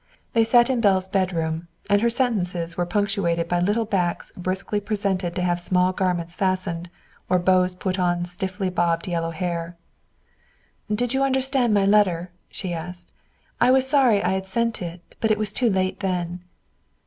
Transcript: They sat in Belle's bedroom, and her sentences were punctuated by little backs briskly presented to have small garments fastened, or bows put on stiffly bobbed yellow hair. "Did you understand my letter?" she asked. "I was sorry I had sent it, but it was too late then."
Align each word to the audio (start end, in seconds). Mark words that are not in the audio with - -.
They 0.33 0.43
sat 0.43 0.71
in 0.71 0.81
Belle's 0.81 1.07
bedroom, 1.07 1.67
and 1.87 2.01
her 2.01 2.09
sentences 2.09 2.75
were 2.75 2.87
punctuated 2.87 3.47
by 3.47 3.59
little 3.59 3.85
backs 3.85 4.31
briskly 4.35 4.79
presented 4.79 5.35
to 5.35 5.43
have 5.43 5.59
small 5.59 5.93
garments 5.93 6.33
fastened, 6.33 6.89
or 7.29 7.37
bows 7.37 7.75
put 7.75 7.99
on 7.99 8.25
stiffly 8.25 8.71
bobbed 8.71 9.07
yellow 9.07 9.29
hair. 9.29 9.77
"Did 10.91 11.13
you 11.13 11.21
understand 11.21 11.75
my 11.75 11.85
letter?" 11.85 12.31
she 12.49 12.73
asked. 12.73 13.11
"I 13.59 13.69
was 13.69 13.87
sorry 13.87 14.23
I 14.23 14.31
had 14.33 14.47
sent 14.47 14.81
it, 14.81 15.15
but 15.19 15.29
it 15.29 15.37
was 15.37 15.53
too 15.53 15.69
late 15.69 15.99
then." 15.99 16.45